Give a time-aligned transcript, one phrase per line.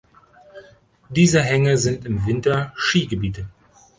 [1.09, 3.45] Diese Hänge sind im Winter Skigebiete.